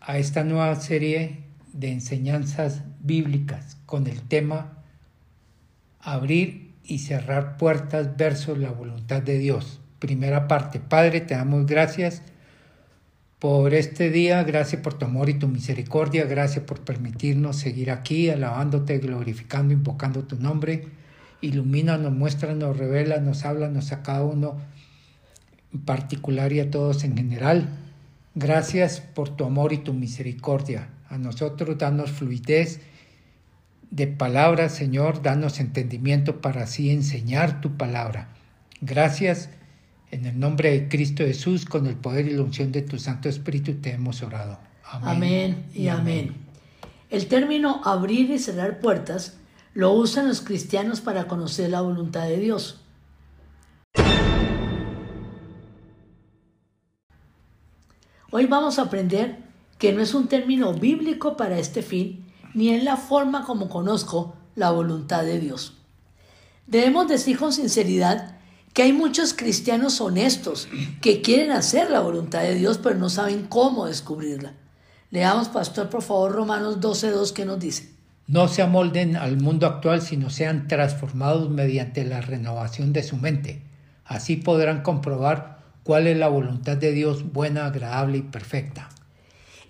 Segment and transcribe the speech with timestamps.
[0.00, 1.40] A esta nueva serie
[1.72, 4.84] de enseñanzas bíblicas con el tema
[5.98, 9.80] Abrir y cerrar puertas versus la voluntad de Dios.
[9.98, 10.78] Primera parte.
[10.78, 12.22] Padre, te damos gracias
[13.40, 18.30] por este día, gracias por tu amor y tu misericordia, gracias por permitirnos seguir aquí,
[18.30, 20.86] alabándote, glorificando, invocando tu nombre.
[21.40, 24.58] Ilumínanos, muéstranos, revelanos, háblanos a cada uno
[25.72, 27.83] en particular y a todos en general
[28.34, 30.88] Gracias por tu amor y tu misericordia.
[31.08, 32.80] A nosotros danos fluidez
[33.90, 38.30] de palabra, Señor, danos entendimiento para así enseñar tu palabra.
[38.80, 39.50] Gracias.
[40.10, 43.28] En el nombre de Cristo Jesús, con el poder y la unción de tu Santo
[43.28, 44.58] Espíritu, te hemos orado.
[44.84, 46.34] Amén, amén y amén.
[47.10, 49.36] El término abrir y cerrar puertas
[49.74, 52.83] lo usan los cristianos para conocer la voluntad de Dios.
[58.36, 59.38] Hoy vamos a aprender
[59.78, 64.34] que no es un término bíblico para este fin, ni en la forma como conozco
[64.56, 65.74] la voluntad de Dios.
[66.66, 68.38] Debemos decir con sinceridad
[68.72, 70.66] que hay muchos cristianos honestos
[71.00, 74.54] que quieren hacer la voluntad de Dios, pero no saben cómo descubrirla.
[75.12, 77.94] Leamos, pastor, por favor, Romanos 12.2, que nos dice.
[78.26, 83.62] No se amolden al mundo actual, sino sean transformados mediante la renovación de su mente.
[84.04, 85.54] Así podrán comprobar
[85.84, 88.88] cuál es la voluntad de Dios buena, agradable y perfecta.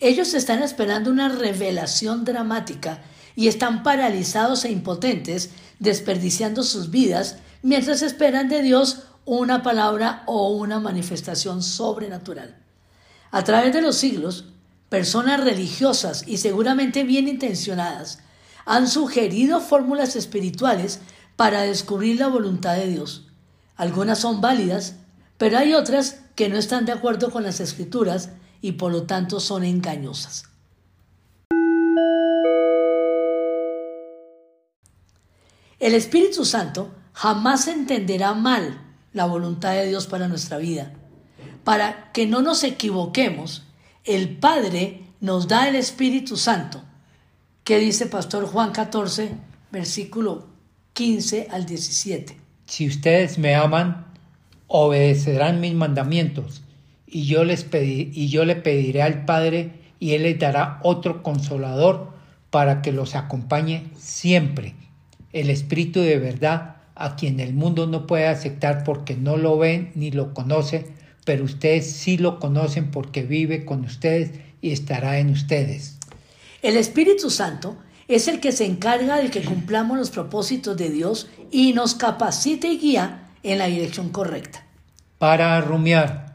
[0.01, 3.03] Ellos están esperando una revelación dramática
[3.37, 10.51] y están paralizados e impotentes, desperdiciando sus vidas mientras esperan de Dios una palabra o
[10.51, 12.57] una manifestación sobrenatural.
[13.31, 14.47] A través de los siglos,
[14.89, 18.21] personas religiosas y seguramente bien intencionadas
[18.67, 21.01] han sugerido fórmulas espirituales
[21.37, 23.27] para descubrir la voluntad de Dios.
[23.77, 24.97] Algunas son válidas,
[25.39, 28.31] pero hay otras que no están de acuerdo con las escrituras
[28.61, 30.45] y por lo tanto son engañosas.
[35.79, 38.81] El Espíritu Santo jamás entenderá mal
[39.13, 40.93] la voluntad de Dios para nuestra vida.
[41.63, 43.65] Para que no nos equivoquemos,
[44.05, 46.83] el Padre nos da el Espíritu Santo.
[47.65, 49.33] ¿Qué dice Pastor Juan 14,
[49.71, 50.47] versículo
[50.93, 52.39] 15 al 17?
[52.67, 54.14] Si ustedes me aman,
[54.67, 56.63] obedecerán mis mandamientos,
[57.07, 62.13] y yo, les y yo le pediré al Padre, y Él les dará otro consolador
[62.51, 64.75] para que los acompañe siempre,
[65.33, 69.91] el Espíritu de verdad, a quien el mundo no puede aceptar porque no lo ven
[69.95, 70.87] ni lo conoce,
[71.25, 75.99] pero ustedes sí lo conocen porque vive con ustedes y estará en ustedes.
[76.63, 77.77] El Espíritu Santo
[78.07, 82.69] es el que se encarga de que cumplamos los propósitos de Dios y nos capacite
[82.69, 84.65] y guía en la dirección correcta.
[85.19, 86.35] Para rumiar.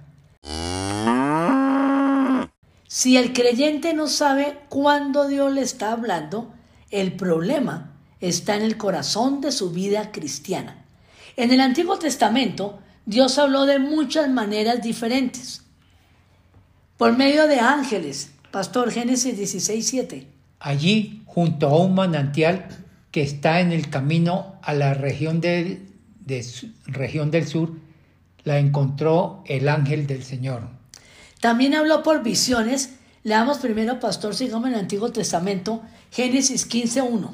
[2.87, 6.53] Si el creyente no sabe cuándo Dios le está hablando,
[6.89, 10.85] el problema está en el corazón de su vida cristiana.
[11.35, 15.63] En el Antiguo Testamento, Dios habló de muchas maneras diferentes.
[16.97, 20.27] Por medio de ángeles, Pastor Génesis 16, 7.
[20.59, 22.67] Allí, junto a un manantial
[23.11, 25.88] que está en el camino a la región del
[26.29, 26.45] de
[26.85, 27.73] región del sur,
[28.45, 30.61] la encontró el ángel del Señor.
[31.41, 32.95] También habló por visiones.
[33.23, 35.81] Leamos primero, pastor, sigamos en el Antiguo Testamento,
[36.11, 37.31] Génesis 15.1.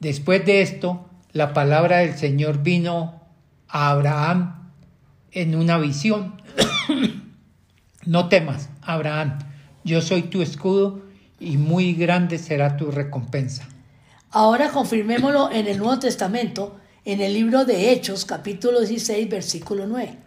[0.00, 3.22] Después de esto, la palabra del Señor vino
[3.68, 4.70] a Abraham
[5.30, 6.42] en una visión.
[8.04, 9.38] no temas, Abraham,
[9.84, 11.02] yo soy tu escudo
[11.40, 13.66] y muy grande será tu recompensa.
[14.30, 20.18] Ahora confirmémoslo en el Nuevo Testamento, en el libro de Hechos, capítulo 16, versículo 9.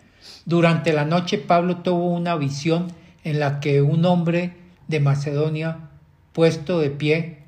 [0.45, 2.91] Durante la noche Pablo tuvo una visión
[3.23, 4.55] en la que un hombre
[4.87, 5.89] de Macedonia,
[6.33, 7.43] puesto de pie,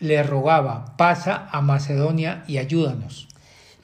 [0.00, 3.28] le rogaba, pasa a Macedonia y ayúdanos.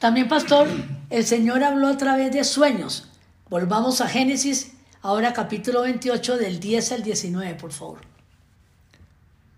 [0.01, 0.67] También, pastor,
[1.11, 3.09] el Señor habló a través de sueños.
[3.49, 8.01] Volvamos a Génesis, ahora capítulo 28, del 10 al 19, por favor.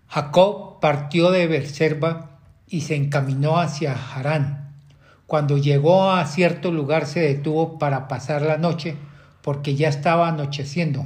[0.07, 4.60] Jacob partió de Berserba y se encaminó hacia Harán
[5.31, 8.97] cuando llegó a cierto lugar se detuvo para pasar la noche
[9.41, 11.05] porque ya estaba anocheciendo.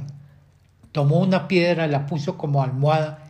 [0.90, 3.20] Tomó una piedra, la puso como almohada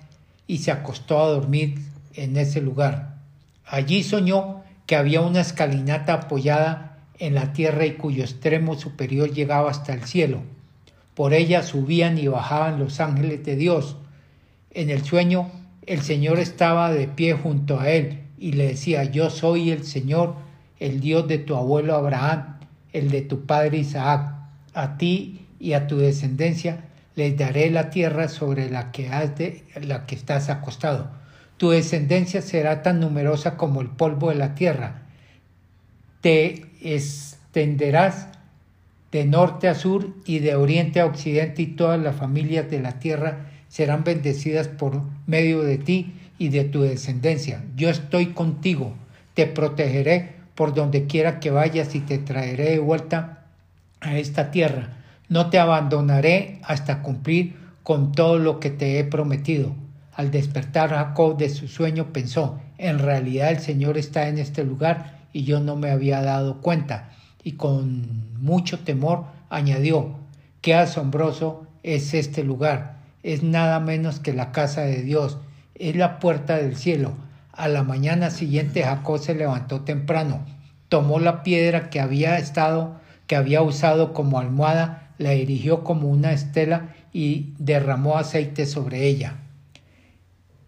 [0.46, 1.82] y se acostó a dormir
[2.14, 3.19] en ese lugar.
[3.66, 9.70] Allí soñó que había una escalinata apoyada en la tierra y cuyo extremo superior llegaba
[9.70, 10.44] hasta el cielo.
[11.14, 13.98] Por ella subían y bajaban los ángeles de Dios.
[14.70, 15.50] En el sueño
[15.84, 20.45] el Señor estaba de pie junto a él y le decía, yo soy el Señor
[20.78, 22.58] el Dios de tu abuelo Abraham,
[22.93, 24.32] el de tu padre Isaac.
[24.75, 26.84] A ti y a tu descendencia
[27.14, 31.11] les daré la tierra sobre la que, has de, la que estás acostado.
[31.56, 35.02] Tu descendencia será tan numerosa como el polvo de la tierra.
[36.20, 38.29] Te extenderás
[39.12, 42.99] de norte a sur y de oriente a occidente y todas las familias de la
[42.99, 47.64] tierra serán bendecidas por medio de ti y de tu descendencia.
[47.76, 48.93] Yo estoy contigo,
[49.32, 53.44] te protegeré por donde quiera que vayas y te traeré de vuelta
[54.00, 54.97] a esta tierra.
[55.29, 59.75] No te abandonaré hasta cumplir con todo lo que te he prometido.
[60.14, 65.19] Al despertar Jacob de su sueño pensó, en realidad el Señor está en este lugar
[65.32, 67.11] y yo no me había dado cuenta.
[67.44, 70.17] Y con mucho temor añadió,
[70.62, 72.97] qué asombroso es este lugar.
[73.23, 75.38] Es nada menos que la casa de Dios,
[75.75, 77.12] es la puerta del cielo.
[77.56, 80.44] A la mañana siguiente Jacob se levantó temprano,
[80.91, 86.32] tomó la piedra que había estado, que había usado como almohada, la erigió como una
[86.32, 89.38] estela y derramó aceite sobre ella.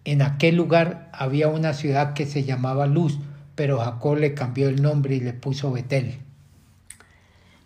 [0.06, 3.18] En aquel lugar había una ciudad que se llamaba Luz,
[3.54, 6.18] pero Jacob le cambió el nombre y le puso Betel.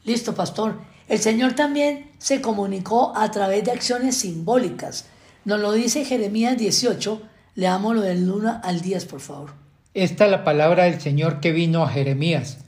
[0.04, 0.80] Listo, pastor.
[1.06, 5.06] El Señor también se comunicó a través de acciones simbólicas.
[5.44, 7.22] Nos lo dice Jeremías 18,
[7.54, 9.50] Leámoslo del 1 al 10, por favor.
[9.92, 12.64] Esta es la palabra del Señor que vino a Jeremías.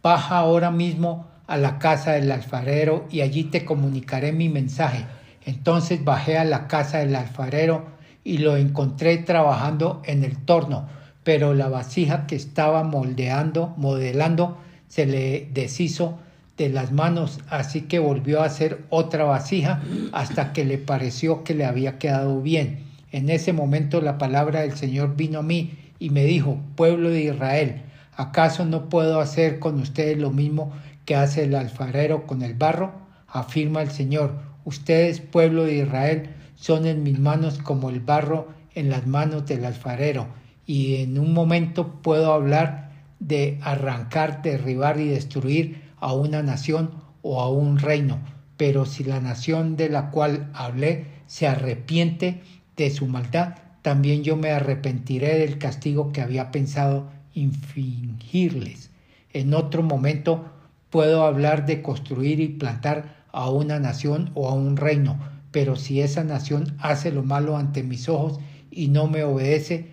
[0.00, 5.06] Baja ahora mismo a la casa del alfarero y allí te comunicaré mi mensaje.
[5.44, 7.86] Entonces bajé a la casa del alfarero
[8.22, 10.88] y lo encontré trabajando en el torno,
[11.24, 16.18] pero la vasija que estaba moldeando, modelando, se le deshizo
[16.56, 19.80] de las manos, así que volvió a hacer otra vasija
[20.12, 22.87] hasta que le pareció que le había quedado bien.
[23.10, 27.22] En ese momento la palabra del Señor vino a mí y me dijo, pueblo de
[27.22, 27.82] Israel,
[28.16, 30.72] ¿acaso no puedo hacer con ustedes lo mismo
[31.04, 32.92] que hace el alfarero con el barro?
[33.26, 34.34] Afirma el Señor,
[34.64, 39.64] ustedes, pueblo de Israel, son en mis manos como el barro en las manos del
[39.64, 40.28] alfarero,
[40.66, 42.90] y en un momento puedo hablar
[43.20, 46.90] de arrancar, derribar y destruir a una nación
[47.22, 48.20] o a un reino,
[48.56, 52.42] pero si la nación de la cual hablé se arrepiente,
[52.84, 58.90] de su maldad, también yo me arrepentiré del castigo que había pensado infligirles.
[59.32, 60.46] En otro momento
[60.88, 65.18] puedo hablar de construir y plantar a una nación o a un reino,
[65.50, 68.40] pero si esa nación hace lo malo ante mis ojos
[68.70, 69.92] y no me obedece,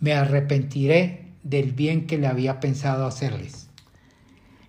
[0.00, 3.68] me arrepentiré del bien que le había pensado hacerles.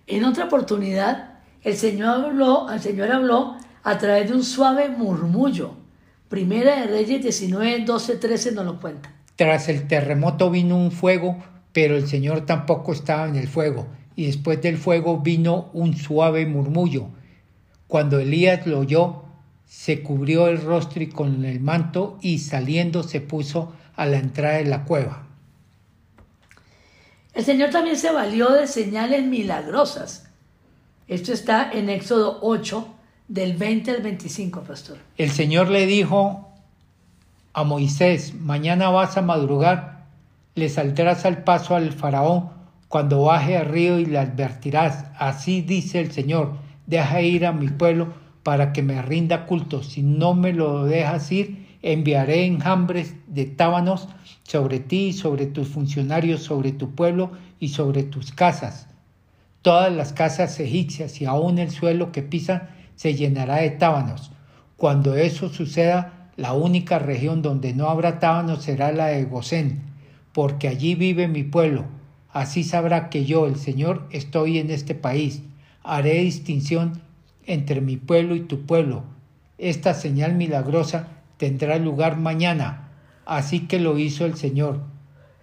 [0.06, 5.85] En otra oportunidad, el Señor habló, el Señor habló a través de un suave murmullo
[6.28, 9.14] Primera de Reyes 19, 12, 13 nos lo cuenta.
[9.36, 11.38] Tras el terremoto vino un fuego,
[11.72, 13.86] pero el Señor tampoco estaba en el fuego,
[14.16, 17.10] y después del fuego vino un suave murmullo.
[17.86, 19.22] Cuando Elías lo oyó,
[19.66, 24.56] se cubrió el rostro y con el manto y saliendo se puso a la entrada
[24.56, 25.26] de la cueva.
[27.34, 30.30] El Señor también se valió de señales milagrosas.
[31.06, 32.95] Esto está en Éxodo 8,
[33.28, 34.98] del 20 al 25, pastor.
[35.16, 36.48] El Señor le dijo
[37.52, 40.04] a Moisés, mañana vas a madrugar,
[40.54, 42.50] le saldrás al paso al faraón
[42.88, 46.54] cuando baje al río y le advertirás, así dice el Señor,
[46.86, 51.32] deja ir a mi pueblo para que me rinda culto, si no me lo dejas
[51.32, 54.08] ir, enviaré enjambres de tábanos
[54.44, 58.86] sobre ti sobre tus funcionarios, sobre tu pueblo y sobre tus casas.
[59.62, 64.32] Todas las casas egipcias y aún el suelo que pisan se llenará de tábanos.
[64.76, 69.82] Cuando eso suceda, la única región donde no habrá tábanos será la de Gosén,
[70.32, 71.84] porque allí vive mi pueblo.
[72.30, 75.42] Así sabrá que yo, el Señor, estoy en este país.
[75.82, 77.00] Haré distinción
[77.46, 79.04] entre mi pueblo y tu pueblo.
[79.56, 82.90] Esta señal milagrosa tendrá lugar mañana.
[83.24, 84.82] Así que lo hizo el Señor.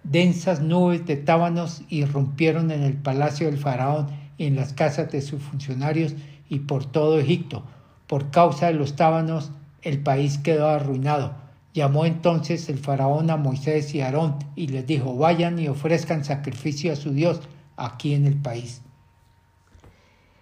[0.04, 4.06] Densas nubes de tábanos irrumpieron en el palacio del faraón
[4.38, 6.14] y en las casas de sus funcionarios
[6.48, 7.64] y por todo Egipto.
[8.06, 9.50] Por causa de los tábanos
[9.82, 11.34] el país quedó arruinado.
[11.74, 16.92] Llamó entonces el faraón a Moisés y Aarón y les dijo, vayan y ofrezcan sacrificio
[16.92, 17.40] a su Dios
[17.76, 18.80] aquí en el país.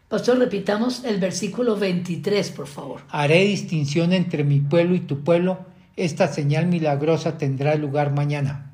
[0.08, 3.00] Pastor, repitamos el versículo 23, por favor.
[3.08, 5.60] Haré distinción entre mi pueblo y tu pueblo.
[5.96, 8.72] Esta señal milagrosa tendrá lugar mañana.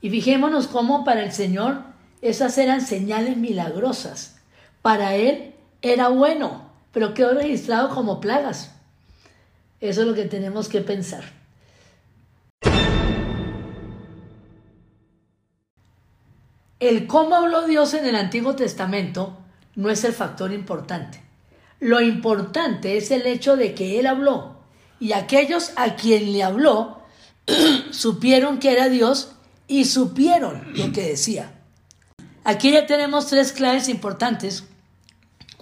[0.00, 1.82] Y fijémonos cómo para el Señor
[2.22, 4.40] esas eran señales milagrosas.
[4.80, 5.49] Para Él
[5.82, 8.72] era bueno, pero quedó registrado como plagas.
[9.80, 11.24] Eso es lo que tenemos que pensar.
[16.78, 19.36] El cómo habló Dios en el Antiguo Testamento
[19.76, 21.22] no es el factor importante.
[21.78, 24.56] Lo importante es el hecho de que él habló
[24.98, 27.02] y aquellos a quien le habló
[27.90, 29.32] supieron que era Dios
[29.66, 31.52] y supieron lo que decía.
[32.44, 34.64] Aquí ya tenemos tres claves importantes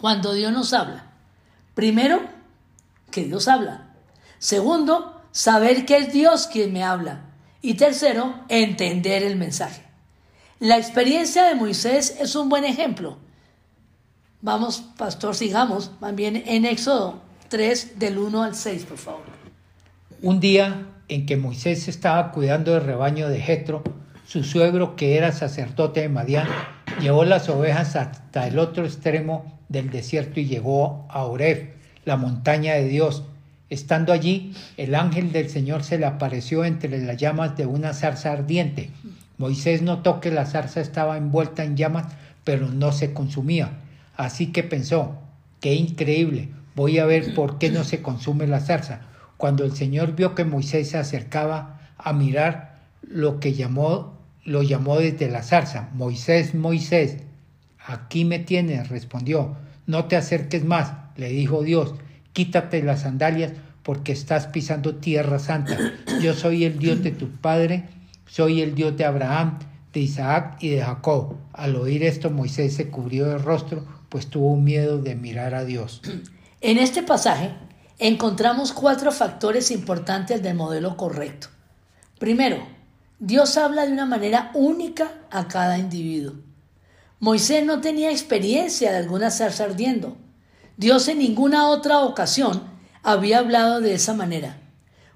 [0.00, 1.06] cuando Dios nos habla.
[1.74, 2.20] Primero,
[3.10, 3.88] que Dios habla.
[4.38, 7.22] Segundo, saber que es Dios quien me habla.
[7.62, 9.82] Y tercero, entender el mensaje.
[10.60, 13.18] La experiencia de Moisés es un buen ejemplo.
[14.40, 19.22] Vamos, pastor, sigamos, también en Éxodo 3 del 1 al 6, por favor.
[20.22, 23.82] Un día en que Moisés estaba cuidando del rebaño de Jetro,
[24.26, 26.46] su suegro, que era sacerdote de Madián,
[27.00, 32.74] llevó las ovejas hasta el otro extremo del desierto y llegó a Oreb, la montaña
[32.74, 33.24] de Dios.
[33.70, 38.32] Estando allí, el ángel del Señor se le apareció entre las llamas de una zarza
[38.32, 38.90] ardiente.
[39.36, 42.06] Moisés notó que la zarza estaba envuelta en llamas,
[42.44, 43.72] pero no se consumía.
[44.16, 45.18] Así que pensó,
[45.60, 49.02] qué increíble, voy a ver por qué no se consume la zarza.
[49.36, 54.98] Cuando el Señor vio que Moisés se acercaba a mirar, lo que llamó, lo llamó
[54.98, 57.18] desde la zarza, Moisés, Moisés.
[57.88, 59.56] Aquí me tienes, respondió.
[59.86, 61.94] No te acerques más, le dijo Dios.
[62.32, 63.52] Quítate las sandalias
[63.82, 65.76] porque estás pisando tierra santa.
[66.22, 67.88] Yo soy el Dios de tu padre,
[68.26, 69.58] soy el Dios de Abraham,
[69.92, 71.36] de Isaac y de Jacob.
[71.52, 76.02] Al oír esto, Moisés se cubrió el rostro pues tuvo miedo de mirar a Dios.
[76.60, 77.54] En este pasaje
[78.00, 81.46] encontramos cuatro factores importantes del modelo correcto.
[82.18, 82.66] Primero,
[83.20, 86.34] Dios habla de una manera única a cada individuo.
[87.20, 90.16] Moisés no tenía experiencia de alguna zarza ardiendo.
[90.76, 92.62] Dios en ninguna otra ocasión
[93.02, 94.60] había hablado de esa manera.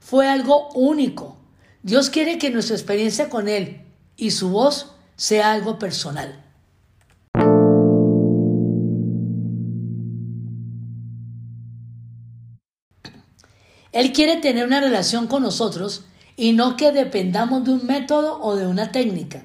[0.00, 1.36] Fue algo único.
[1.84, 3.82] Dios quiere que nuestra experiencia con Él
[4.16, 6.44] y su voz sea algo personal.
[13.92, 16.04] Él quiere tener una relación con nosotros
[16.34, 19.44] y no que dependamos de un método o de una técnica.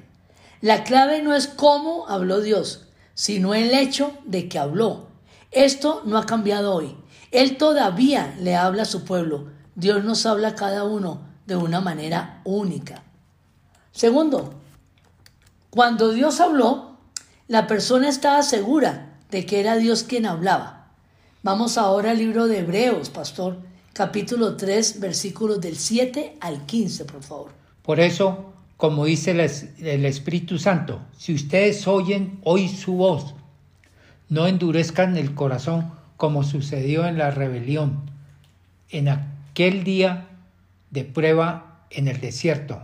[0.60, 5.08] La clave no es cómo habló Dios, sino el hecho de que habló.
[5.50, 6.96] Esto no ha cambiado hoy.
[7.30, 9.48] Él todavía le habla a su pueblo.
[9.74, 13.02] Dios nos habla a cada uno de una manera única.
[13.92, 14.54] Segundo,
[15.70, 16.98] cuando Dios habló,
[17.46, 20.88] la persona estaba segura de que era Dios quien hablaba.
[21.42, 23.58] Vamos ahora al libro de Hebreos, pastor,
[23.92, 27.50] capítulo 3, versículos del 7 al 15, por favor.
[27.82, 33.34] Por eso, como dice el Espíritu Santo, si ustedes oyen hoy su voz,
[34.28, 38.08] no endurezcan el corazón como sucedió en la rebelión,
[38.88, 40.28] en aquel día
[40.90, 42.80] de prueba en el desierto.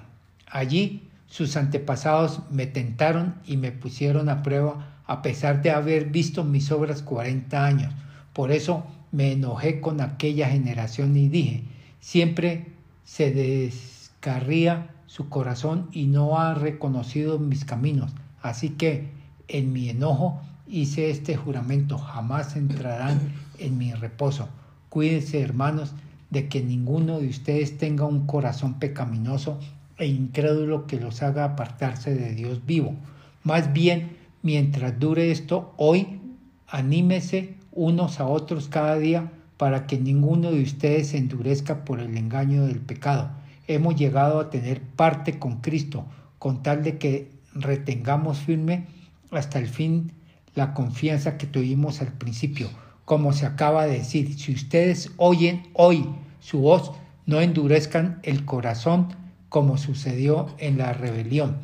[0.48, 6.42] Allí sus antepasados me tentaron y me pusieron a prueba a pesar de haber visto
[6.42, 7.94] mis obras cuarenta años.
[8.32, 11.62] Por eso me enojé con aquella generación y dije,
[12.00, 12.66] siempre
[13.04, 18.12] se descarría su corazón y no ha reconocido mis caminos.
[18.42, 19.10] Así que
[19.48, 23.20] en mi enojo hice este juramento, jamás entrarán
[23.58, 24.48] en mi reposo.
[24.88, 25.92] Cuídense, hermanos,
[26.30, 29.58] de que ninguno de ustedes tenga un corazón pecaminoso
[29.98, 32.94] e incrédulo que los haga apartarse de Dios vivo.
[33.42, 36.20] Más bien, mientras dure esto, hoy
[36.66, 42.16] anímese unos a otros cada día para que ninguno de ustedes se endurezca por el
[42.16, 43.30] engaño del pecado.
[43.66, 46.06] Hemos llegado a tener parte con Cristo,
[46.38, 48.86] con tal de que retengamos firme
[49.30, 50.12] hasta el fin
[50.54, 52.68] la confianza que tuvimos al principio.
[53.04, 56.08] Como se acaba de decir, si ustedes oyen hoy
[56.40, 56.92] su voz,
[57.26, 59.08] no endurezcan el corazón
[59.48, 61.56] como sucedió en la rebelión.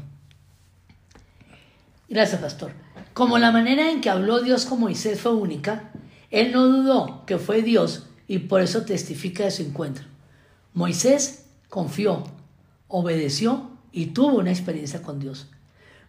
[2.08, 2.72] Gracias, pastor.
[3.14, 5.90] Como la manera en que habló Dios con Moisés fue única,
[6.30, 10.04] él no dudó que fue Dios y por eso testifica de su encuentro.
[10.72, 12.24] Moisés confió,
[12.88, 15.48] obedeció y tuvo una experiencia con Dios.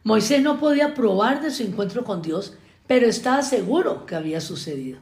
[0.04, 5.00] Moisés no podía probar de su encuentro con Dios, pero estaba seguro que había sucedido.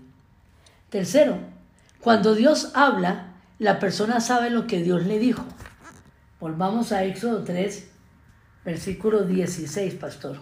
[0.89, 1.39] Tercero,
[2.01, 5.43] cuando Dios habla, la persona sabe lo que Dios le dijo.
[6.39, 7.89] Volvamos a Éxodo 3,
[8.63, 10.37] versículo 16, pastor.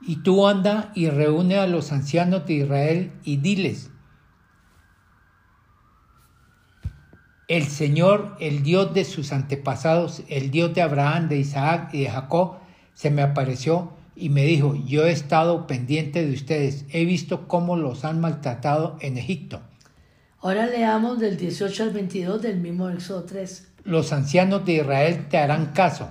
[0.00, 3.91] Y tú anda y reúne a los ancianos de Israel y diles,
[7.52, 12.08] el Señor, el Dios de sus antepasados, el Dios de Abraham, de Isaac y de
[12.08, 12.54] Jacob,
[12.94, 17.76] se me apareció y me dijo, yo he estado pendiente de ustedes, he visto cómo
[17.76, 19.60] los han maltratado en Egipto.
[20.40, 23.68] Ahora leamos del 18 al 22 del mismo Éxodo 3.
[23.84, 26.08] Los ancianos de Israel te harán caso.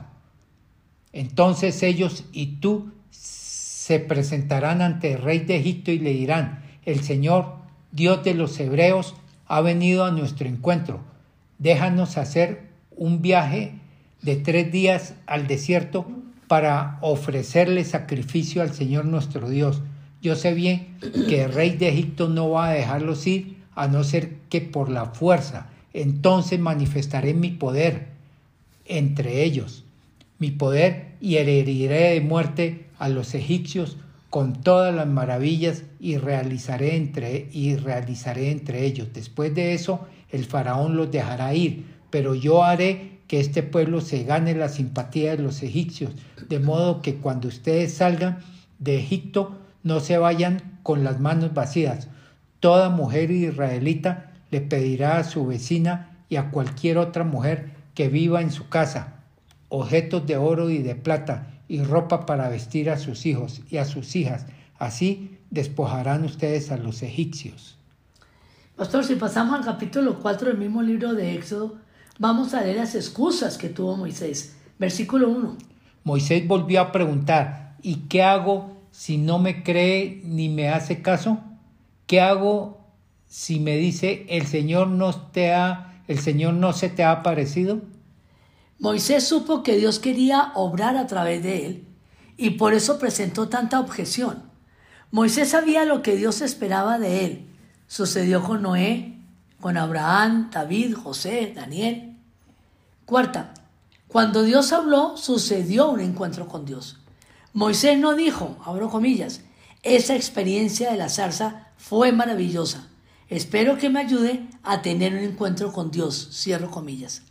[1.12, 7.02] Entonces ellos y tú se presentarán ante el rey de Egipto y le dirán, el
[7.02, 7.56] Señor,
[7.92, 9.16] Dios de los hebreos,
[9.48, 11.10] ha venido a nuestro encuentro.
[11.62, 13.74] Déjanos hacer un viaje
[14.24, 16.08] de tres días al desierto
[16.48, 19.84] para ofrecerle sacrificio al Señor nuestro Dios.
[20.24, 20.98] Yo sé bien
[21.30, 24.90] que el rey de Egipto no va a dejarlos ir a no ser que por
[24.90, 25.70] la fuerza.
[25.94, 28.08] Entonces manifestaré mi poder
[28.86, 29.84] entre ellos,
[30.40, 33.98] mi poder y heriré de muerte a los egipcios
[34.32, 39.10] con todas las maravillas y realizaré entre, y realizaré entre ellos.
[39.14, 44.24] Después de eso, el faraón los dejará ir, pero yo haré que este pueblo se
[44.24, 46.14] gane la simpatía de los egipcios,
[46.50, 48.40] de modo que cuando ustedes salgan
[48.80, 52.08] de Egipto no se vayan con las manos vacías.
[52.60, 58.42] Toda mujer israelita le pedirá a su vecina y a cualquier otra mujer que viva
[58.42, 59.22] en su casa
[59.72, 63.86] objetos de oro y de plata y ropa para vestir a sus hijos y a
[63.86, 64.46] sus hijas.
[64.78, 67.78] Así despojarán ustedes a los egipcios.
[68.76, 71.78] Pastor, si pasamos al capítulo 4 del mismo libro de Éxodo,
[72.20, 74.58] vamos a leer las excusas que tuvo Moisés.
[74.80, 75.58] Versículo 1.
[76.04, 81.40] Moisés volvió a preguntar, ¿y qué hago si no me cree ni me hace caso?
[82.06, 82.86] ¿Qué hago
[83.28, 87.80] si me dice el Señor no te ha, el Señor no se te ha aparecido?
[88.82, 91.88] Moisés supo que Dios quería obrar a través de él
[92.36, 94.42] y por eso presentó tanta objeción.
[95.12, 97.48] Moisés sabía lo que Dios esperaba de él.
[97.86, 99.20] Sucedió con Noé,
[99.60, 102.18] con Abraham, David, José, Daniel.
[103.06, 103.54] Cuarta,
[104.08, 106.98] cuando Dios habló, sucedió un encuentro con Dios.
[107.54, 109.42] Moisés no dijo, abro comillas,
[109.84, 112.88] esa experiencia de la zarza fue maravillosa.
[113.30, 117.22] Espero que me ayude a tener un encuentro con Dios, cierro comillas.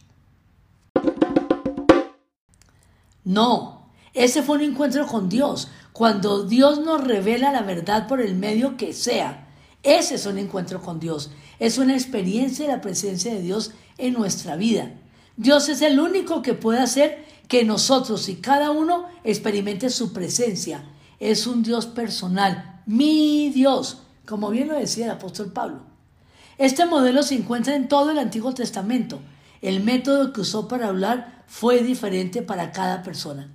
[3.24, 8.35] No, ese fue un encuentro con Dios, cuando Dios nos revela la verdad por el
[8.35, 9.48] medio que sea.
[9.83, 14.14] Ese es un encuentro con Dios, es una experiencia de la presencia de Dios en
[14.14, 14.92] nuestra vida.
[15.37, 20.85] Dios es el único que puede hacer que nosotros y cada uno experimente su presencia.
[21.18, 25.80] Es un Dios personal, mi Dios, como bien lo decía el apóstol Pablo.
[26.59, 29.20] Este modelo se encuentra en todo el Antiguo Testamento.
[29.62, 33.53] El método que usó para hablar fue diferente para cada persona.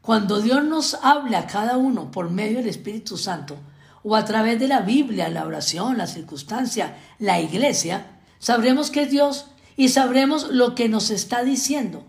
[0.00, 3.56] Cuando Dios nos habla a cada uno por medio del Espíritu Santo,
[4.02, 9.10] o a través de la Biblia, la oración, la circunstancia, la iglesia, sabremos que es
[9.10, 12.04] Dios y sabremos lo que nos está diciendo.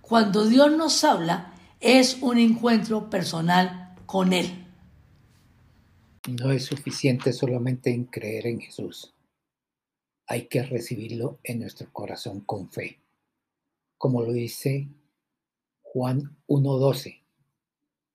[0.00, 4.66] Cuando Dios nos habla, es un encuentro personal con Él.
[6.28, 9.13] No es suficiente solamente en creer en Jesús.
[10.26, 12.98] Hay que recibirlo en nuestro corazón con fe
[14.04, 14.88] como lo dice
[15.80, 17.22] Juan 1.12,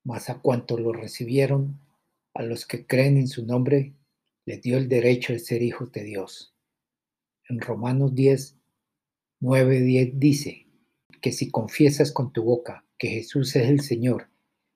[0.03, 1.79] mas a cuantos lo recibieron,
[2.35, 3.93] a los que creen en su nombre,
[4.45, 6.53] les dio el derecho de ser hijos de Dios.
[7.47, 8.55] En Romanos 10,
[9.39, 10.67] 9, 10 dice
[11.21, 14.27] que si confiesas con tu boca que Jesús es el Señor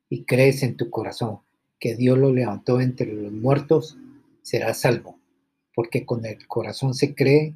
[0.10, 1.42] y crees en tu corazón
[1.80, 3.98] que Dios lo levantó entre los muertos,
[4.42, 5.20] serás salvo,
[5.76, 7.56] porque con el corazón se cree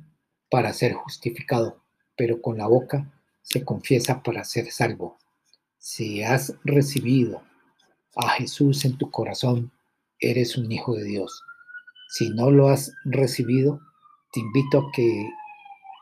[0.50, 1.84] para ser justificado,
[2.16, 5.18] pero con la boca se confiesa para ser salvo.
[5.78, 7.44] Si has recibido
[8.16, 9.72] a Jesús en tu corazón,
[10.20, 11.44] eres un hijo de Dios.
[12.10, 13.80] Si no lo has recibido,
[14.32, 15.30] te invito a que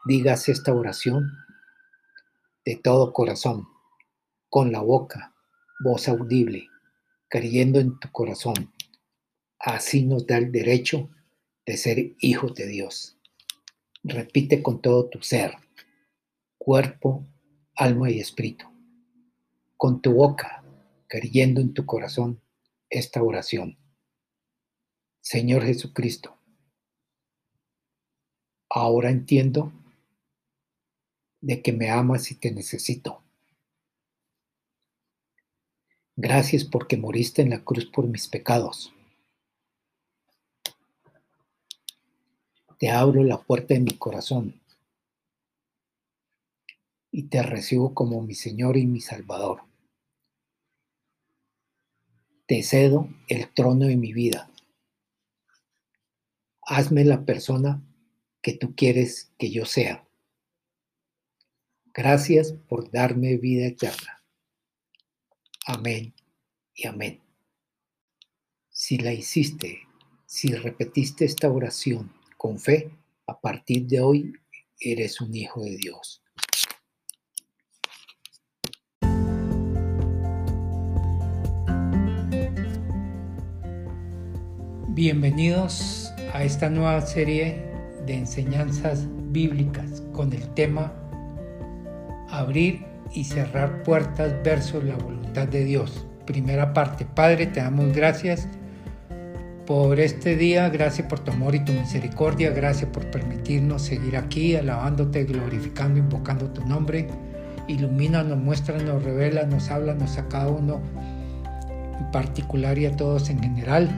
[0.06, 1.32] digas esta oración
[2.63, 3.67] de todo corazón,
[4.49, 5.36] con la boca,
[5.84, 6.69] voz audible,
[7.28, 8.71] creyendo en tu corazón.
[9.60, 11.10] Así nos da el derecho
[11.65, 13.17] de ser hijos de Dios.
[14.04, 15.56] Repite con todo tu ser,
[16.58, 17.25] cuerpo,
[17.75, 18.65] alma y espíritu.
[19.78, 20.63] Con tu boca,
[21.08, 22.41] creyendo en tu corazón
[22.89, 23.78] esta oración.
[25.21, 26.38] Señor Jesucristo,
[28.69, 29.73] ahora entiendo
[31.41, 33.23] de que me amas y te necesito.
[36.15, 38.94] Gracias porque moriste en la cruz por mis pecados.
[42.86, 44.62] Te abro la puerta de mi corazón
[47.10, 49.63] y te recibo como mi Señor y mi Salvador.
[52.45, 54.52] Te cedo el trono de mi vida.
[56.62, 57.82] Hazme la persona
[58.43, 60.08] que tú quieres que yo sea.
[61.86, 64.24] Gracias por darme vida eterna.
[65.65, 66.13] Amén
[66.76, 67.19] y amén.
[68.69, 69.88] Si la hiciste,
[70.28, 72.13] si repetiste esta oración
[72.45, 72.91] con fe,
[73.25, 74.31] a partir de hoy
[74.79, 76.21] eres un hijo de Dios.
[84.89, 87.63] Bienvenidos a esta nueva serie
[88.05, 90.93] de enseñanzas bíblicas con el tema
[92.29, 96.05] Abrir y cerrar puertas versus la voluntad de Dios.
[96.27, 97.05] Primera parte.
[97.05, 98.47] Padre, te damos gracias
[99.65, 104.56] por este día, gracias por tu amor y tu misericordia, gracias por permitirnos seguir aquí,
[104.56, 107.08] alabándote, glorificando, invocando tu nombre.
[107.67, 110.82] Ilumínanos, muéstranos, revelanos, háblanos a cada uno
[111.99, 113.89] en particular y a todos en general.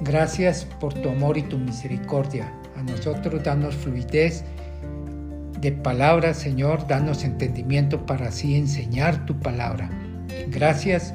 [0.00, 2.50] Gracias por tu amor y tu misericordia.
[2.76, 4.44] A nosotros danos fluidez
[5.60, 9.90] de palabras, Señor, danos entendimiento para así enseñar tu palabra.
[10.48, 11.14] Gracias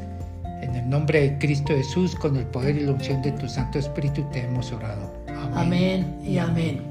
[0.61, 3.79] en el nombre de Cristo Jesús, con el poder y la unción de tu Santo
[3.79, 5.11] Espíritu, te hemos orado.
[5.53, 6.81] Amén, y amén.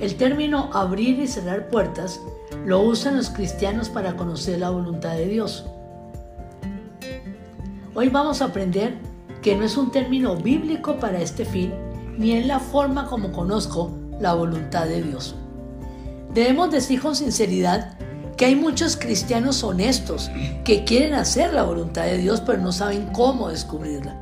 [0.00, 2.20] El término abrir y cerrar puertas
[2.66, 5.66] lo usan los cristianos para conocer la voluntad de Dios.
[7.94, 8.94] Hoy vamos a aprender
[9.42, 11.72] que no es un término bíblico para este fin,
[12.16, 15.36] ni en la forma como conozco la voluntad de Dios.
[16.34, 17.98] Debemos decir con sinceridad
[18.38, 20.30] que hay muchos cristianos honestos
[20.64, 24.16] que quieren hacer la voluntad de Dios, pero no saben cómo descubrirla.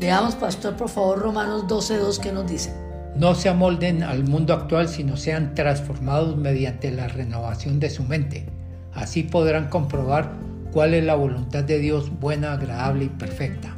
[0.00, 2.74] Leamos, pastor, por favor, Romanos 12.2, que nos dice.
[3.14, 8.46] No se amolden al mundo actual, sino sean transformados mediante la renovación de su mente.
[8.92, 10.32] Así podrán comprobar
[10.72, 13.76] cuál es la voluntad de Dios buena, agradable y perfecta.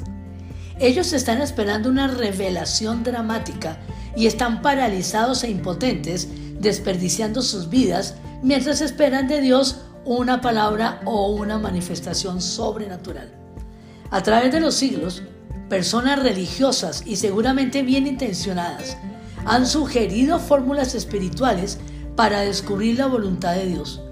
[0.80, 3.76] Ellos están esperando una revelación dramática
[4.16, 8.14] y están paralizados e impotentes, desperdiciando sus vidas
[8.44, 13.32] mientras esperan de Dios una palabra o una manifestación sobrenatural.
[14.10, 15.22] A través de los siglos,
[15.70, 18.98] personas religiosas y seguramente bien intencionadas
[19.46, 21.78] han sugerido fórmulas espirituales
[22.16, 24.02] para descubrir la voluntad de Dios.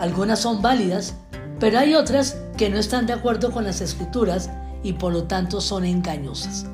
[0.00, 1.14] Algunas son válidas,
[1.60, 4.50] pero hay otras que no están de acuerdo con las escrituras
[4.82, 6.66] y por lo tanto son engañosas.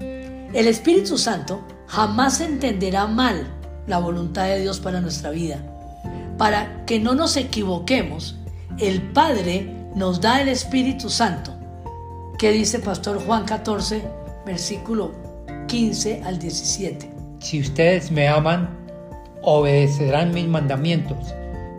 [0.00, 3.46] El Espíritu Santo jamás entenderá mal
[3.86, 5.58] la voluntad de Dios para nuestra vida.
[6.38, 8.36] Para que no nos equivoquemos,
[8.78, 11.54] el Padre nos da el Espíritu Santo.
[12.38, 14.02] ¿Qué dice Pastor Juan 14,
[14.44, 15.12] versículo
[15.68, 17.10] 15 al 17?
[17.38, 18.68] Si ustedes me aman,
[19.42, 21.34] obedecerán mis mandamientos,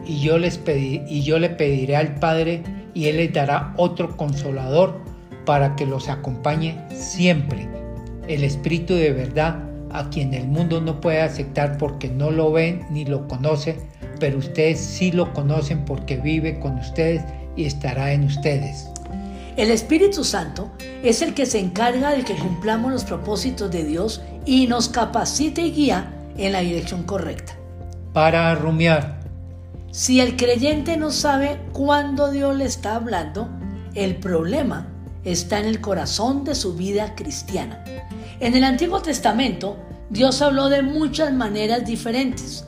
[0.06, 5.00] y yo, les y yo le pediré al Padre, y Él les dará otro consolador
[5.46, 7.67] para que los acompañe siempre,
[8.28, 9.63] el Espíritu de verdad
[9.98, 13.80] a quien el mundo no puede aceptar porque no lo ven ni lo conoce,
[14.20, 17.24] pero ustedes sí lo conocen porque vive con ustedes
[17.56, 18.88] y estará en ustedes.
[19.58, 20.72] El Espíritu Santo
[21.04, 25.62] es el que se encarga de que cumplamos los propósitos de Dios y nos capacite
[25.62, 27.54] y guía en la dirección correcta.
[28.14, 29.18] Para rumiar.
[29.92, 33.50] Si el creyente no sabe cuándo Dios le está hablando,
[33.96, 34.88] el problema
[35.24, 37.84] está en el corazón de su vida cristiana.
[38.39, 39.78] En el Antiguo Testamento,
[40.12, 42.65] Dios habló de muchas maneras diferentes.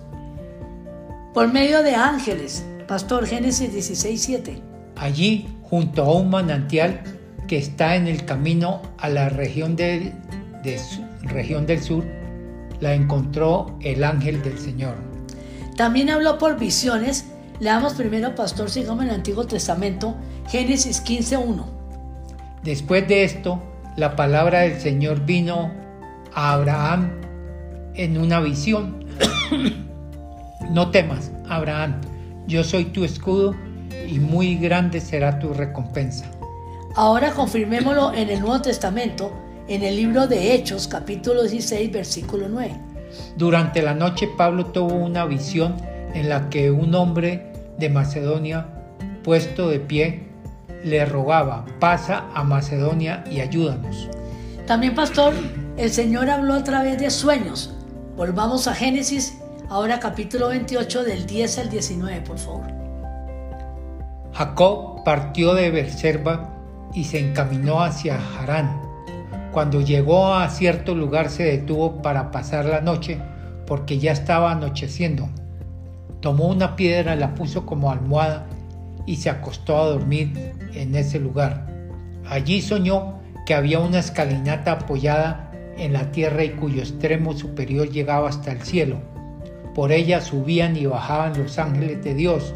[1.32, 4.60] Por medio de ángeles, Pastor Génesis 16:7.
[4.96, 7.04] Allí, junto a un manantial
[7.48, 10.14] que está en el camino a la región del,
[11.22, 12.04] región del sur,
[12.80, 14.96] la encontró el ángel del Señor.
[15.78, 17.26] También habló por visiones.
[17.60, 20.16] Leamos primero, Pastor, sigamos en el Antiguo Testamento,
[20.48, 21.68] Génesis 15:1.
[22.64, 23.62] Después de esto,
[24.00, 25.72] la palabra del Señor vino
[26.34, 27.12] a Abraham
[27.96, 29.06] en una visión.
[30.72, 32.00] no temas, Abraham,
[32.48, 33.54] yo soy tu escudo
[34.08, 36.32] y muy grande será tu recompensa.
[36.96, 39.34] Ahora confirmémoslo en el Nuevo Testamento,
[39.68, 42.72] en el libro de Hechos, capítulo 16, versículo 9.
[43.36, 45.76] Durante la noche Pablo tuvo una visión
[46.14, 48.66] en la que un hombre de Macedonia,
[49.24, 50.29] puesto de pie,
[50.84, 54.10] le rogaba, pasa a Macedonia y ayúdanos.
[54.66, 55.34] También, pastor,
[55.78, 57.74] el Señor habló a través de sueños.
[58.16, 59.38] Volvamos a Génesis,
[59.70, 62.68] ahora capítulo 28 del 10 al 19, por favor.
[64.34, 66.54] Jacob partió de Berserba
[66.94, 68.82] y se encaminó hacia Harán.
[69.52, 73.20] Cuando llegó a cierto lugar se detuvo para pasar la noche
[73.66, 75.28] porque ya estaba anocheciendo.
[76.22, 78.46] Tomó una piedra, la puso como almohada
[79.10, 81.66] y se acostó a dormir en ese lugar.
[82.28, 88.30] Allí soñó que había una escalinata apoyada en la tierra y cuyo extremo superior llegaba
[88.30, 88.98] hasta el cielo.
[89.74, 92.54] Por ella subían y bajaban los ángeles de Dios.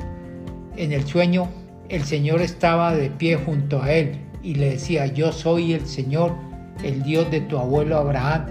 [0.78, 1.50] En el sueño
[1.90, 6.36] el Señor estaba de pie junto a él y le decía, yo soy el Señor,
[6.84, 8.46] el Dios de tu abuelo Abraham,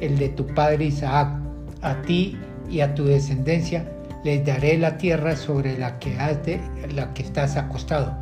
[0.00, 1.36] el de tu padre Isaac.
[1.82, 2.36] A ti
[2.70, 3.97] y a tu descendencia
[4.28, 6.60] les daré la tierra sobre la que, has de,
[6.94, 8.14] la que estás acostado.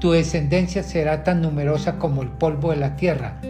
[0.00, 3.40] Tu descendencia será tan numerosa como el polvo de la tierra.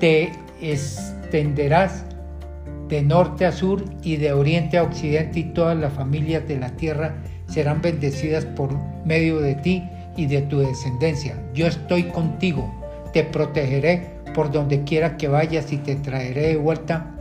[0.00, 2.04] Te extenderás
[2.88, 6.70] de norte a sur y de oriente a occidente y todas las familias de la
[6.70, 7.14] tierra
[7.46, 11.36] serán bendecidas por medio de ti y de tu descendencia.
[11.54, 12.74] Yo estoy contigo,
[13.12, 17.14] te protegeré por donde quiera que vayas y te traeré de vuelta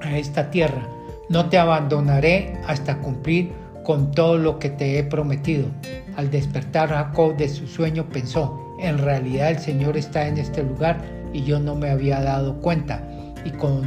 [0.00, 0.88] a esta tierra.
[1.30, 3.52] No te abandonaré hasta cumplir
[3.84, 5.68] con todo lo que te he prometido.
[6.16, 11.00] Al despertar Jacob de su sueño pensó, en realidad el Señor está en este lugar
[11.32, 13.04] y yo no me había dado cuenta.
[13.44, 13.82] Y con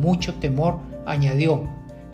[0.00, 1.64] mucho temor añadió,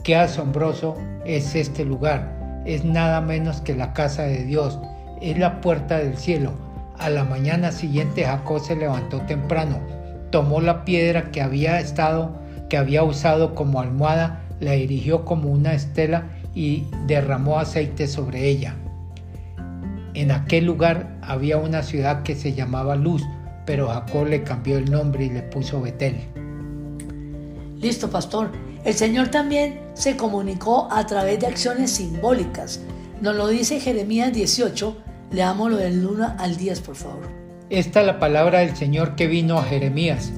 [0.04, 2.62] qué asombroso es este lugar.
[2.64, 4.78] Es nada menos que la casa de Dios,
[5.20, 6.52] es la puerta del cielo.
[6.98, 9.80] A la mañana siguiente Jacob se levantó temprano,
[10.30, 15.75] tomó la piedra que había estado, que había usado como almohada, la erigió como una
[15.75, 18.77] estela y derramó aceite sobre ella.
[20.14, 23.22] En aquel lugar había una ciudad que se llamaba Luz,
[23.66, 26.16] pero Jacob le cambió el nombre y le puso Betel.
[27.81, 28.51] Listo, pastor.
[28.85, 32.81] El Señor también se comunicó a través de acciones simbólicas.
[33.20, 34.96] Nos lo dice Jeremías 18.
[35.33, 37.29] Leámoslo del 1 al 10, por favor.
[37.70, 40.31] Esta es la palabra del Señor que vino a Jeremías.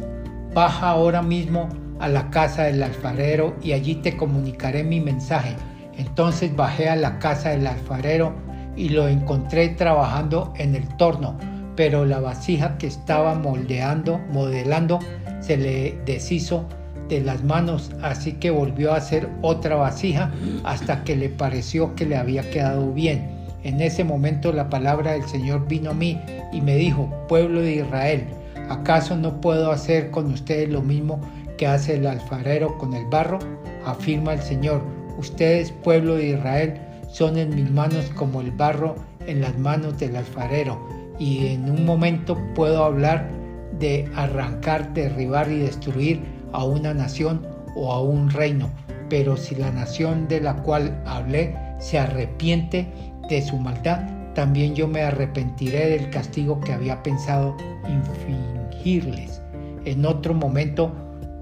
[0.55, 1.69] Baja ahora mismo
[2.01, 5.57] a la casa del alfarero y allí te comunicaré mi mensaje.
[5.97, 8.35] Entonces bajé a la casa del alfarero
[8.77, 11.39] y lo encontré trabajando en el torno,
[11.77, 14.99] pero la vasija que estaba moldeando, modelando,
[15.41, 16.67] se le deshizo
[17.09, 20.33] de las manos, así que volvió a hacer otra vasija
[20.65, 23.29] hasta que le pareció que le había quedado bien.
[23.63, 26.21] En ese momento la palabra del Señor vino a mí
[26.53, 28.25] y me dijo, pueblo de Israel,
[28.69, 31.21] ¿acaso no puedo hacer con ustedes lo mismo
[31.57, 33.39] que hace el alfarero con el barro?
[33.85, 34.83] Afirma el Señor,
[35.19, 40.17] ustedes, pueblo de Israel, son en mis manos como el barro en las manos del
[40.17, 40.79] alfarero,
[41.19, 43.31] y en un momento puedo hablar
[43.79, 48.71] de arrancar, derribar y destruir a una nación o a un reino,
[49.09, 52.89] pero si la nación de la cual hablé se arrepiente
[53.29, 54.01] de su maldad,
[54.35, 57.57] también yo me arrepentiré del castigo que había pensado
[57.89, 59.41] infligirles.
[59.85, 60.93] En otro momento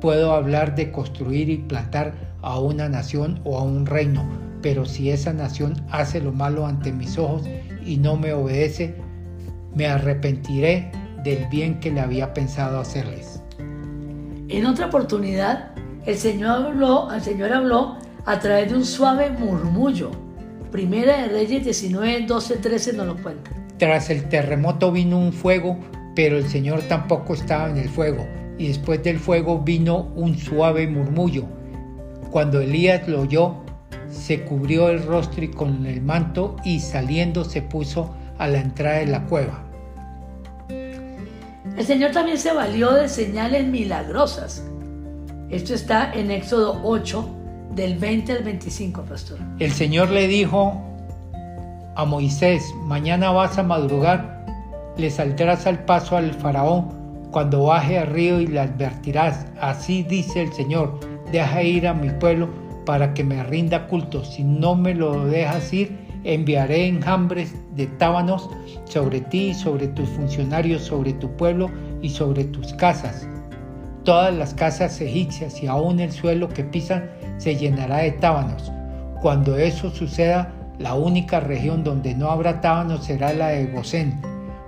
[0.03, 2.13] puedo hablar de construir y plantar
[2.43, 4.29] a una nación o a un reino,
[4.61, 7.45] pero si esa nación hace lo malo ante mis ojos
[7.87, 8.97] y no me obedece,
[9.77, 10.91] me arrepentiré
[11.23, 13.41] del bien que le había pensado hacerles.
[14.49, 15.71] En otra oportunidad,
[16.05, 20.11] el Señor habló, el Señor habló a través de un suave murmullo.
[20.73, 23.53] Primera de Reyes 19, 12, 13 nos lo cuenta.
[23.79, 25.79] Tras el terremoto vino un fuego,
[26.17, 28.27] pero el Señor tampoco estaba en el fuego.
[28.59, 31.45] Y después del fuego vino un suave murmullo.
[32.31, 33.57] Cuando Elías lo oyó,
[34.11, 38.99] se cubrió el rostro y con el manto y saliendo se puso a la entrada
[38.99, 39.65] de la cueva.
[40.69, 44.63] El Señor también se valió de señales milagrosas.
[45.49, 47.29] Esto está en Éxodo 8,
[47.75, 49.39] del 20 al 25, pastor.
[49.59, 50.81] El Señor le dijo
[51.95, 54.47] a Moisés, mañana vas a madrugar,
[54.97, 57.02] le saldrás al paso al faraón
[57.33, 61.01] cuando baje al río y le advertirás, así dice el Señor,
[61.33, 62.51] deja ir a mi pueblo
[62.85, 68.51] para que me rinda culto, si no me lo dejas ir, enviaré enjambres de tábanos
[68.85, 71.71] sobre ti, sobre tus funcionarios, sobre tu pueblo
[72.03, 73.27] y sobre tus casas.
[74.05, 78.71] Todas las casas egipcias y aún el suelo que pisan se llenará de tábanos.
[79.23, 84.21] Cuando eso suceda, la única región donde no habrá tábanos será la de Gosén,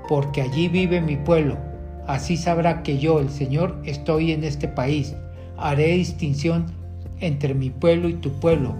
[0.09, 1.74] porque allí vive mi pueblo.
[2.07, 5.15] Así sabrá que yo, el Señor, estoy en este país.
[5.57, 6.67] Haré distinción
[7.21, 8.75] entre mi pueblo y tu pueblo.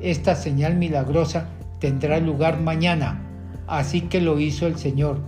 [0.00, 1.48] Esta señal milagrosa
[1.80, 3.22] tendrá lugar mañana.
[3.66, 5.20] Así que lo hizo el Señor.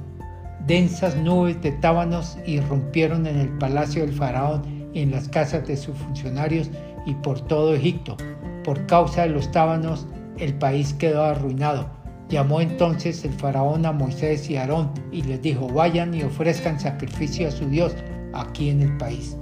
[0.67, 4.63] Densas nubes de tábanos irrumpieron en el palacio del faraón
[4.95, 6.71] y en las casas de sus funcionarios
[7.05, 8.17] y por todo Egipto.
[8.65, 10.07] Por causa de los tábanos,
[10.39, 11.91] el país quedó arruinado.
[12.35, 17.47] Llamó entonces el faraón a Moisés y Aarón y les dijo, vayan y ofrezcan sacrificio
[17.47, 17.95] a su Dios
[18.33, 19.37] aquí en el país.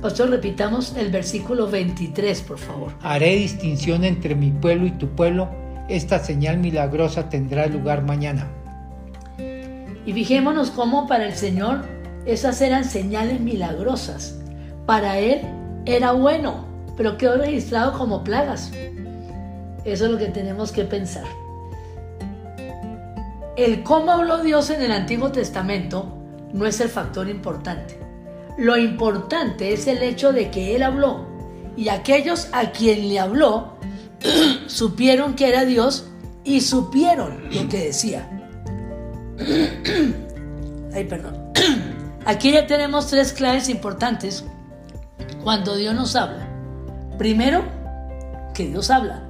[0.00, 2.92] Pastor, repitamos el versículo 23, por favor.
[3.02, 5.50] Haré distinción entre mi pueblo y tu pueblo.
[5.90, 8.48] Esta señal milagrosa tendrá lugar mañana.
[10.06, 11.84] Y fijémonos cómo para el Señor
[12.24, 14.40] esas eran señales milagrosas.
[14.86, 15.42] Para Él
[15.84, 16.64] era bueno,
[16.96, 18.72] pero quedó registrado como plagas.
[19.92, 21.24] Eso es lo que tenemos que pensar.
[23.56, 26.16] El cómo habló Dios en el Antiguo Testamento
[26.52, 27.98] no es el factor importante.
[28.56, 31.26] Lo importante es el hecho de que Él habló
[31.76, 33.78] y aquellos a quien le habló
[34.66, 36.06] supieron que era Dios
[36.44, 38.28] y supieron lo que decía.
[40.94, 41.52] Ay, perdón.
[42.26, 44.44] Aquí ya tenemos tres claves importantes
[45.42, 46.48] cuando Dios nos habla.
[47.16, 47.64] Primero,
[48.54, 49.27] que Dios habla.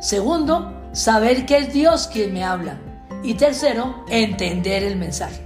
[0.00, 2.78] Segundo, saber que es Dios quien me habla.
[3.22, 5.40] Y tercero, entender el mensaje.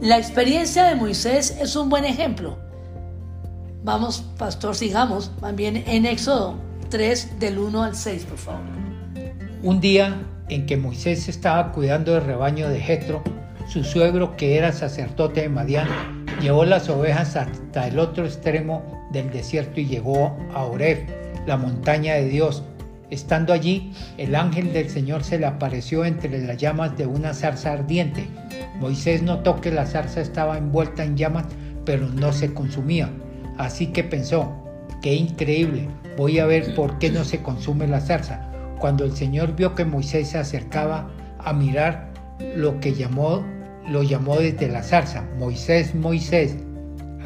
[0.00, 2.58] La experiencia de Moisés es un buen ejemplo.
[3.84, 6.56] Vamos, pastor, sigamos también en Éxodo
[6.90, 8.60] 3 del 1 al 6, por favor.
[9.62, 13.22] Un día en que Moisés estaba cuidando del rebaño de Jetro,
[13.68, 15.88] su suegro que era sacerdote de Madián,
[16.40, 21.06] llevó las ovejas hasta el otro extremo del desierto y llegó a Oreb,
[21.46, 22.62] la montaña de Dios.
[23.10, 27.72] Estando allí, el ángel del Señor se le apareció entre las llamas de una zarza
[27.72, 28.26] ardiente.
[28.80, 31.46] Moisés notó que la zarza estaba envuelta en llamas,
[31.84, 33.10] pero no se consumía.
[33.58, 34.52] Así que pensó,
[35.02, 38.50] qué increíble, voy a ver por qué no se consume la zarza.
[38.80, 42.12] Cuando el Señor vio que Moisés se acercaba a mirar,
[42.56, 43.44] lo que llamó,
[43.88, 46.56] lo llamó desde la zarza, Moisés, Moisés.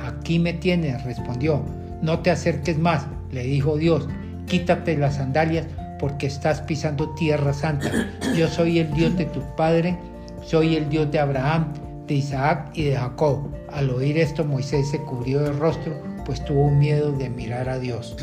[0.06, 1.64] Aquí me tienes, respondió.
[2.02, 4.08] No te acerques más, le dijo Dios.
[4.50, 5.64] Quítate las sandalias
[6.00, 8.10] porque estás pisando tierra santa.
[8.36, 9.96] Yo soy el Dios de tu padre,
[10.44, 11.72] soy el Dios de Abraham,
[12.08, 13.48] de Isaac y de Jacob.
[13.70, 18.16] Al oír esto Moisés se cubrió el rostro, pues tuvo miedo de mirar a Dios.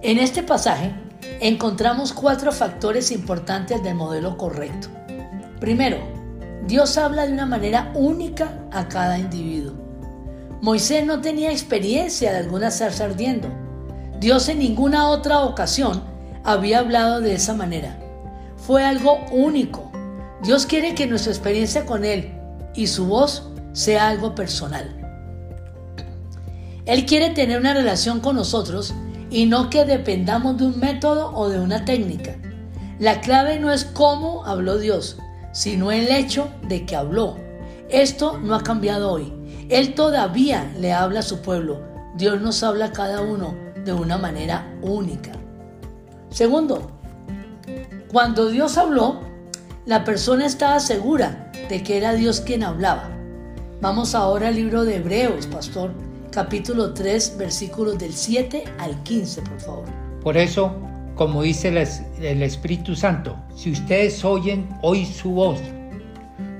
[0.00, 0.94] En este pasaje
[1.42, 4.88] encontramos cuatro factores importantes del modelo correcto.
[5.60, 5.98] Primero,
[6.66, 9.74] Dios habla de una manera única a cada individuo.
[10.62, 13.65] Moisés no tenía experiencia de alguna zarza ardiendo.
[14.20, 16.02] Dios en ninguna otra ocasión
[16.42, 17.98] había hablado de esa manera.
[18.56, 19.92] Fue algo único.
[20.42, 22.32] Dios quiere que nuestra experiencia con Él
[22.74, 24.96] y su voz sea algo personal.
[26.86, 28.94] Él quiere tener una relación con nosotros
[29.28, 32.36] y no que dependamos de un método o de una técnica.
[32.98, 35.18] La clave no es cómo habló Dios,
[35.52, 37.36] sino el hecho de que habló.
[37.90, 39.30] Esto no ha cambiado hoy.
[39.68, 41.82] Él todavía le habla a su pueblo.
[42.16, 45.32] Dios nos habla a cada uno de una manera única.
[46.28, 46.90] Segundo,
[48.12, 49.20] cuando Dios habló,
[49.86, 53.08] la persona estaba segura de que era Dios quien hablaba.
[53.80, 55.92] Vamos ahora al libro de Hebreos, pastor,
[56.32, 59.84] capítulo 3, versículos del 7 al 15, por favor.
[60.20, 60.74] Por eso,
[61.14, 65.60] como dice el Espíritu Santo, si ustedes oyen hoy su voz,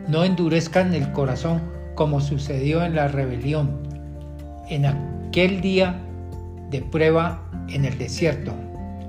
[0.06, 1.60] no endurezcan el corazón
[1.96, 3.82] como sucedió en la rebelión,
[4.68, 6.05] en aquel día
[6.70, 8.52] de prueba en el desierto.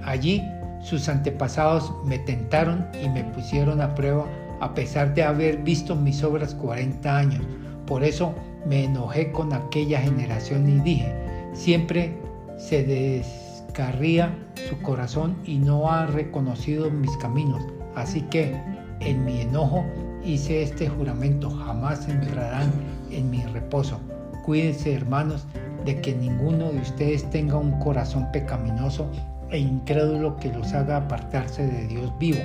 [0.04, 0.43] Allí
[0.82, 4.26] sus antepasados me tentaron y me pusieron a prueba
[4.60, 7.41] a pesar de haber visto mis obras 40 años.
[7.86, 8.34] Por eso
[8.65, 11.13] me enojé con aquella generación y dije,
[11.54, 12.17] siempre
[12.58, 14.34] se descarría
[14.70, 17.62] su corazón y no ha reconocido mis caminos.
[17.96, 18.56] Así que
[19.00, 19.86] en mi enojo
[20.24, 22.72] hice este juramento, jamás entrarán
[23.12, 24.00] en mi reposo.
[24.43, 25.46] Cuídense hermanos
[25.88, 29.10] de que ninguno de ustedes tenga un corazón pecaminoso
[29.50, 32.39] e incrédulo que los haga apartarse de Dios vivo.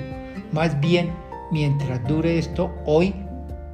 [0.53, 1.11] Más bien,
[1.51, 3.13] mientras dure esto, hoy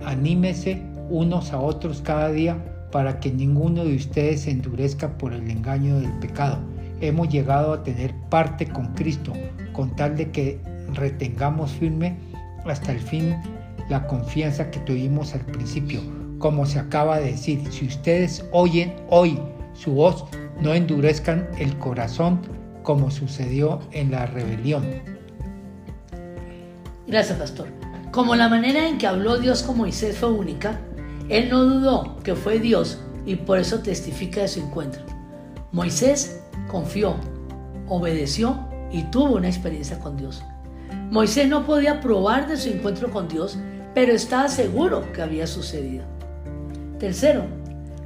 [0.06, 2.56] anímese unos a otros cada día
[2.90, 6.58] para que ninguno de ustedes se endurezca por el engaño del pecado.
[7.02, 9.34] Hemos llegado a tener parte con Cristo,
[9.74, 10.58] con tal de que
[10.94, 12.16] retengamos firme
[12.64, 13.36] hasta el fin
[13.90, 16.00] la confianza que tuvimos al principio.
[16.38, 19.38] Como se acaba de decir, si ustedes oyen hoy
[19.78, 20.24] su voz,
[20.60, 22.40] no endurezcan el corazón
[22.82, 24.84] como sucedió en la rebelión.
[27.06, 27.68] Gracias, pastor.
[28.10, 30.80] Como la manera en que habló Dios con Moisés fue única,
[31.28, 35.02] él no dudó que fue Dios y por eso testifica de su encuentro.
[35.70, 37.14] Moisés confió,
[37.86, 38.58] obedeció
[38.90, 40.42] y tuvo una experiencia con Dios.
[41.10, 43.58] Moisés no podía probar de su encuentro con Dios,
[43.94, 46.04] pero estaba seguro que había sucedido.
[46.98, 47.44] Tercero,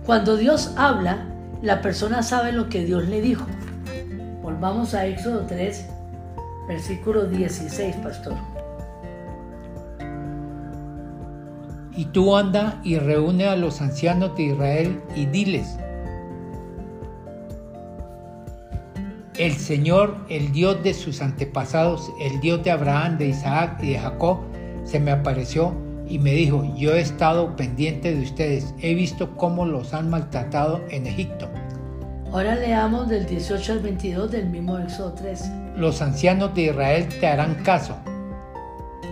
[0.05, 1.32] cuando Dios habla,
[1.63, 3.47] la persona sabe lo que Dios le dijo.
[4.43, 5.87] Volvamos a Éxodo 3,
[6.67, 8.35] versículo 16, pastor.
[11.95, 15.79] Y tú anda y reúne a los ancianos de Israel y diles,
[19.39, 23.99] el Señor, el Dios de sus antepasados, el Dios de Abraham, de Isaac y de
[23.99, 24.39] Jacob,
[24.85, 25.75] se me apareció
[26.13, 30.83] y me dijo, yo he estado pendiente de ustedes, he visto cómo los han maltratado
[30.91, 31.49] en Egipto.
[32.31, 35.51] Ahora leamos del 18 al 22 del mismo Éxodo 3.
[35.75, 37.97] Los ancianos de Israel te harán caso.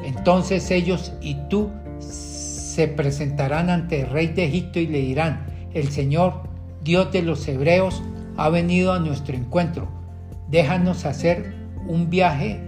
[0.05, 1.71] Entonces ellos y tú
[2.01, 6.43] se presentarán ante el rey de Egipto y le dirán, el Señor,
[6.85, 8.03] Dios de los hebreos,
[8.37, 9.89] ha venido a nuestro encuentro.
[10.51, 11.55] Déjanos hacer
[11.89, 12.61] un viaje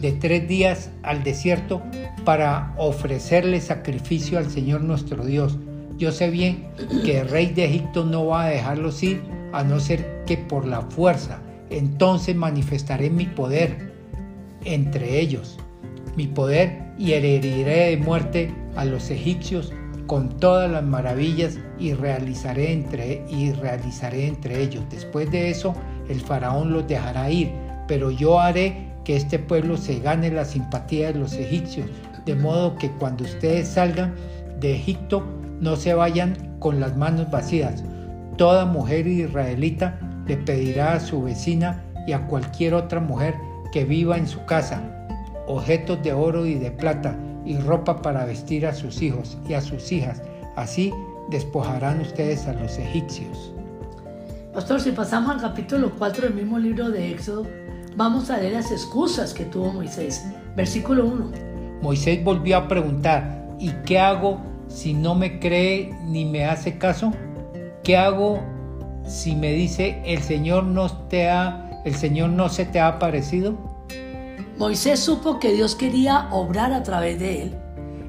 [0.00, 1.82] de tres días al desierto
[2.24, 5.58] para ofrecerle sacrificio al Señor nuestro Dios.
[5.96, 6.68] Yo sé bien
[7.04, 9.22] que el rey de Egipto no va a dejarlos ir
[9.52, 11.40] a no ser que por la fuerza.
[11.70, 13.92] Entonces manifestaré mi poder
[14.64, 15.58] entre ellos,
[16.16, 19.72] mi poder y heriré de muerte a los egipcios
[20.06, 24.84] con todas las maravillas y realizaré entre, y realizaré entre ellos.
[24.90, 25.74] Después de eso,
[26.08, 27.52] el faraón los dejará ir,
[27.86, 31.88] pero yo haré que este pueblo se gane la simpatía de los egipcios,
[32.26, 34.14] de modo que cuando ustedes salgan
[34.60, 35.24] de Egipto
[35.62, 37.82] no se vayan con las manos vacías.
[38.36, 43.34] Toda mujer israelita le pedirá a su vecina y a cualquier otra mujer
[43.72, 44.82] que viva en su casa
[45.46, 49.62] objetos de oro y de plata y ropa para vestir a sus hijos y a
[49.62, 50.20] sus hijas.
[50.54, 50.92] Así
[51.30, 53.54] despojarán ustedes a los egipcios.
[54.52, 57.46] Pastor, si pasamos al capítulo 4 del mismo libro de Éxodo,
[57.98, 60.24] vamos a leer las excusas que tuvo Moisés.
[60.54, 61.32] Versículo 1.
[61.82, 67.12] Moisés volvió a preguntar, ¿y qué hago si no me cree ni me hace caso?
[67.82, 68.40] ¿Qué hago
[69.04, 73.58] si me dice el Señor no te ha, el Señor no se te ha aparecido?
[74.58, 77.56] Moisés supo que Dios quería obrar a través de él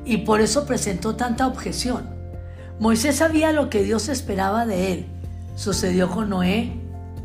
[0.05, 2.11] y por eso presentó tanta objeción.
[2.79, 5.05] Moisés sabía lo que Dios esperaba de él.
[5.55, 6.73] Sucedió con Noé,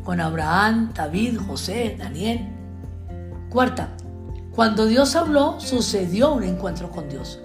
[0.03, 2.54] con Abraham, David, José, Daniel.
[3.55, 3.87] Cuarta,
[4.53, 7.39] cuando Dios habló, sucedió un encuentro con Dios.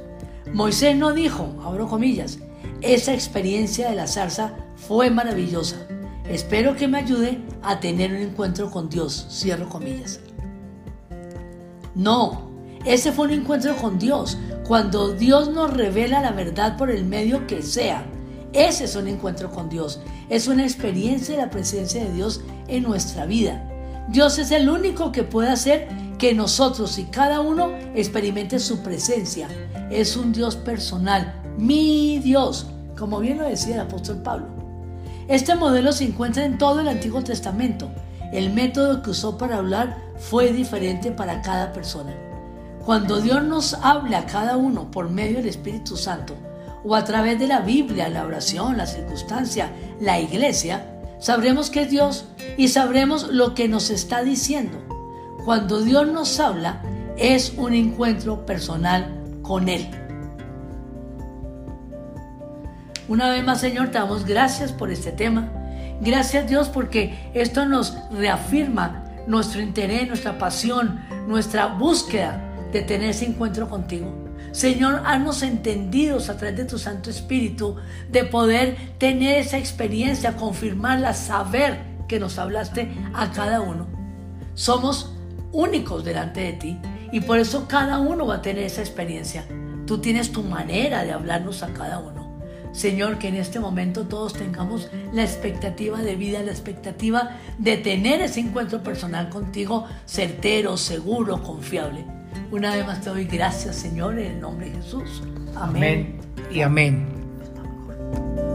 [0.52, 2.40] Moisés no dijo, abro comillas,
[2.80, 5.76] esa experiencia de la zarza fue maravillosa.
[6.28, 10.18] Espero que me ayude a tener un encuentro con Dios, cierro comillas.
[11.94, 12.50] No,
[12.84, 14.36] ese fue un encuentro con Dios,
[14.66, 18.04] cuando Dios nos revela la verdad por el medio que sea.
[18.52, 22.82] Ese es un encuentro con Dios, es una experiencia de la presencia de Dios en
[22.82, 23.69] nuestra vida.
[24.10, 25.86] Dios es el único que puede hacer
[26.18, 29.46] que nosotros y cada uno experimente su presencia.
[29.88, 32.66] Es un Dios personal, mi Dios,
[32.98, 34.48] como bien lo decía el apóstol Pablo.
[35.28, 37.88] Este modelo se encuentra en todo el Antiguo Testamento.
[38.32, 42.12] El método que usó para hablar fue diferente para cada persona.
[42.84, 46.34] Cuando Dios nos habla a cada uno por medio del Espíritu Santo,
[46.84, 50.84] o a través de la Biblia, la oración, la circunstancia, la iglesia,
[51.20, 52.24] sabremos que Dios
[52.56, 54.78] y sabremos lo que nos está diciendo.
[55.44, 56.82] Cuando Dios nos habla,
[57.16, 59.88] es un encuentro personal con Él.
[63.08, 65.50] Una vez más, Señor, te damos gracias por este tema.
[66.00, 72.40] Gracias Dios porque esto nos reafirma nuestro interés, nuestra pasión, nuestra búsqueda
[72.72, 74.30] de tener ese encuentro contigo.
[74.52, 77.76] Señor, haznos entendidos a través de tu Santo Espíritu
[78.10, 83.86] de poder tener esa experiencia, confirmarla, saber que nos hablaste a cada uno.
[84.54, 85.14] Somos
[85.52, 86.78] únicos delante de ti
[87.12, 89.44] y por eso cada uno va a tener esa experiencia.
[89.86, 92.40] Tú tienes tu manera de hablarnos a cada uno.
[92.72, 98.20] Señor, que en este momento todos tengamos la expectativa de vida, la expectativa de tener
[98.20, 102.04] ese encuentro personal contigo certero, seguro, confiable.
[102.50, 105.22] Una vez más te doy gracias, Señor, en el nombre de Jesús.
[105.54, 106.18] Amén.
[106.36, 106.50] amén.
[106.50, 108.49] y amén.